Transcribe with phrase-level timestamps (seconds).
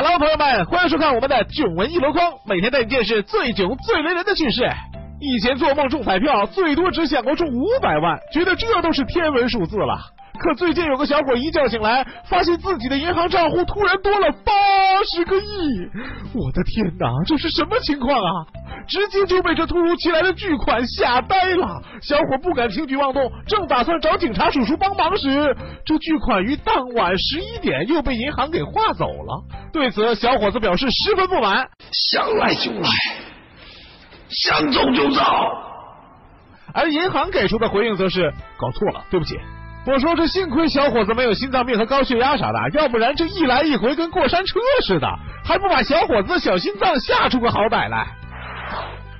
[0.00, 4.70] Hello，朋友们，欢迎收看我们的囧闻一箩筐，每天带你见识最囧、最雷人的趣事。
[5.20, 9.98] 以前做梦中彩票，最多只想过中五百万，觉得这都是天文数字了。
[10.38, 14.52] 可最近有个小伙一觉醒来，发现自己的银行账户突然多了八
[15.12, 15.88] 十个亿！
[16.32, 18.46] 我的天哪，这是什么情况啊？
[18.86, 21.82] 直接就被这突如其来的巨款吓呆了。
[22.00, 29.42] 小伙不敢轻举妄动，正打算找警察叔叔帮忙时，这巨款于当晚十一点又被银行给划走了。
[29.72, 32.88] 对此，小伙子表示十分不满，想来就来，
[34.28, 35.22] 想走就走。
[36.74, 39.38] 而银行给出的回应则是搞错了，对不起。
[39.86, 45.08] 我说这幸亏小伙子没有心脏病和高血压啥的，要不然这一来一回跟过山车似的，
[45.44, 48.06] 还不把小伙子的小心脏吓出个好歹来。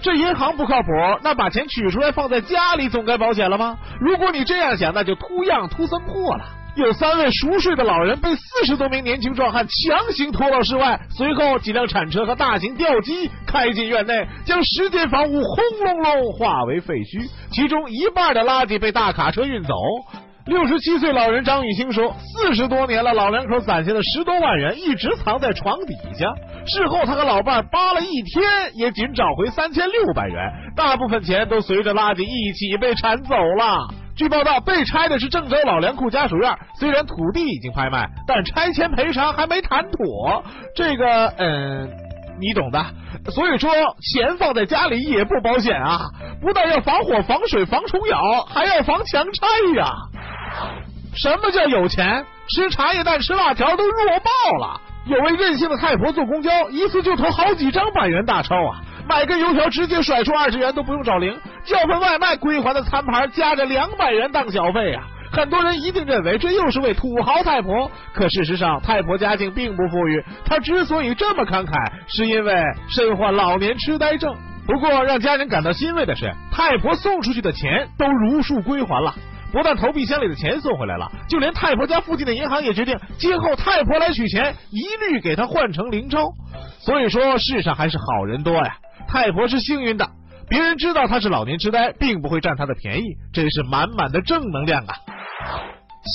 [0.00, 0.88] 这银行不靠谱，
[1.22, 3.76] 那把钱取出来放在家里总该保险了吗？
[4.00, 6.44] 如果你这样想，那就秃样秃僧破了。
[6.76, 19.74] 有三位熟睡的老人被四十多名年轻壮汉强行拖到室外，随后几辆铲车和大型吊机开进院内，将十间房屋轰隆隆化为废墟，其中一半的垃圾被大卡车运走。
[20.46, 26.26] 六十七岁老人张雨欣说：“四十多年了，老两口攒下的十多万元一直藏在床底下。
[26.66, 28.44] 事后他和老伴扒了一天，
[28.74, 40.44] 也仅找回三千六百元，大部分钱都随着垃圾一起被铲走了。”据报道，被拆的是郑州老粮库家属院，虽然土地已经拍卖，但拆迁赔偿还没谈妥。
[40.76, 41.90] 这个，嗯，
[42.40, 42.84] 你懂的。
[43.32, 43.70] 所以说，
[44.00, 45.98] 钱放在家里也不保险啊！
[46.40, 49.90] 不但要防火、防水、防虫咬，还要防强拆呀！
[51.16, 52.24] 什么叫有钱？
[52.54, 54.80] 吃茶叶蛋、吃辣条都弱爆了。
[55.06, 58.80] 有位任性的太婆坐公交，一次就投好几张百元大钞啊！
[59.06, 65.04] 买根油条直接甩出二十元都不用找零，叫份外卖归还的餐盘夹着两百元当小费啊！
[65.30, 71.72] 很多人一定认为这又是位土豪太婆，可事实上太婆家境并不富裕，她之所以这么慷慨，
[72.08, 74.34] 是因为身患老年痴呆症。
[74.66, 79.14] 不过让家人感到欣慰的是，太婆送出去的钱都如数归还了。
[79.52, 86.30] 不但投币箱里的钱送回来了，就连太婆家附近的银行也决定，今后太婆来取钱，一律给她换成零钞。
[86.80, 88.76] 所以说，世上还是好人多呀。
[89.14, 90.10] 太婆是幸运的，
[90.48, 94.94] 别人知道她是老年痴呆，并不会占她的便宜，真是满满的正能量啊！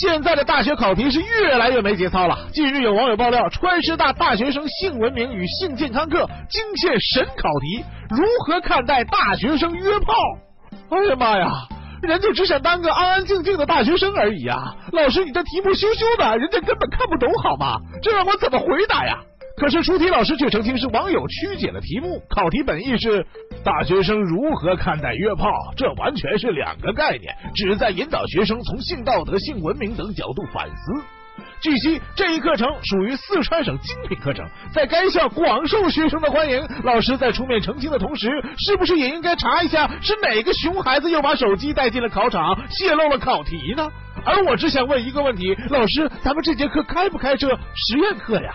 [0.00, 2.36] 现在的大学考题是越来越没节操了。
[2.52, 10.12] 近日有网友爆料，川师大大学生性文明与性健康课惊现神考题，如何看待大学生约炮？
[10.90, 11.48] 哎呀妈呀！
[12.02, 14.74] 人就只想当个安安静静的大学生而已啊！
[14.90, 17.76] 老师，你这题目羞羞的，人家根本看不懂好吗？
[18.02, 19.18] 这让我怎么回答呀？
[19.58, 23.26] 可是出题老师却澄清是网友曲解了题目，考题本意是
[23.64, 31.02] 大学生如何看待约炮，这完全是两个概念，旨在引导学生从性道德、性文明等角度反思。
[31.60, 36.64] 据悉，这一课程属于四川省精品课程，在该校广受学生的欢迎。
[36.84, 43.90] 老师在出面澄清的同时，是不是也应该查一下是哪个熊孩子又把手机带进了考场，泄露了考题呢？
[44.24, 48.54] 而我只想问一个问题：老师，咱们这节课开不开这实验课呀？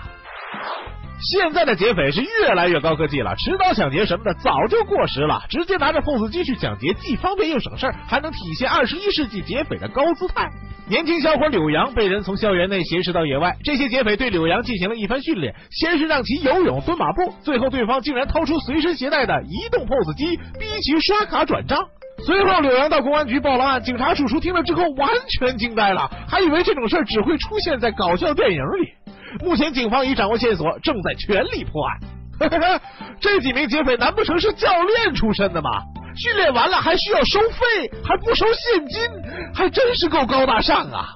[1.32, 10.50] 现在的劫匪是越来越高科技了，持刀抢劫什么的早就过时了，直接拿着 POS 机去抢劫，既方便又省事儿，还能体现二十一世纪劫匪的高姿态。
[10.86, 21.80] 年轻小伙柳阳被人从校园内挟持到野外，这些劫匪对柳阳进行了一番训练，先是让其游泳、蹲马步，最后对方竟然掏出随身携带的移动 POS 机，逼其刷卡转账。
[22.26, 28.94] 随后柳阳到公安局报了案，警察叔叔听了之后完全惊呆了，还以为这种事儿只会出现在搞笑电影里。
[29.42, 32.00] 目前警方已掌握线索，正在全力破案。
[33.22, 35.70] 这几名劫匪难不成是教练出身的吗？
[36.16, 39.02] 训练完了还需要收费，还不收现金，
[39.54, 41.08] 还真是够高大上啊！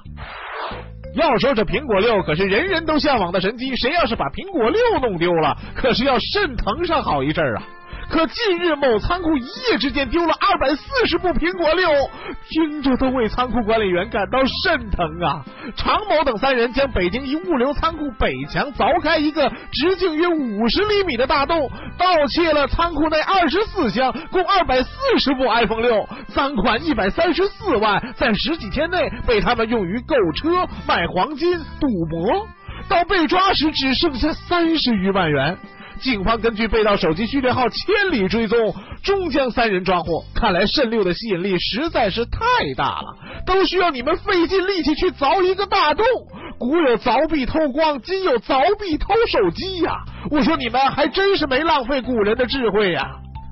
[1.14, 7.62] 要说这苹果六可是人人都向往的神机，谁要是把苹果六弄丢了，可是要肾疼上好一阵啊！
[8.10, 11.88] 可近日某仓库一夜之间丢了二百四十部苹果六，
[12.48, 15.44] 听着都为仓库管理员感到肾疼啊！
[15.76, 32.48] 常某等三人将北京一物流仓库北墙凿开一个直径约五十厘米的大洞，盗窃了仓库内二十四箱共二百四十部 iPhone 六，赃款一百三十四万，在十几天内被他们用于购车、卖黄金、赌博，
[32.88, 35.58] 到被抓时只剩下三十余万元。
[35.98, 40.24] 警方根据被盗手机序列号千里追踪，终将三人抓获。
[40.34, 42.38] 看来肾六的吸引力实在是太
[42.76, 43.16] 大了，
[43.46, 46.04] 都需要你们费尽力气去凿一个大洞。
[46.58, 49.92] 古有凿壁偷光，今有凿壁偷手机呀！
[50.30, 53.02] 我说你们还真是没浪费古人的智慧呀！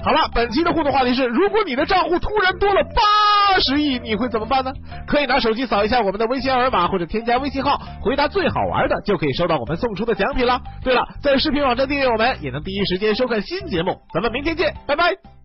[0.04, 4.72] 好了，本期的互动话题是：如果你的账户突然多了八十亿，你会怎么办呢？
[5.06, 10.60] 可以拿手机扫一下我们的微信二维码，或者添加微信号，回答最好玩的，就可以收到我们送出的奖品了。
[10.84, 13.98] 对了，在视频网站订阅我们，也能第一时间收看新节目。
[14.14, 15.35] 咱们明天见，拜拜。